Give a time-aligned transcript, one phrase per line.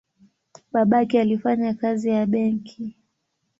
[0.71, 2.97] Babake alifanya kazi ya benki.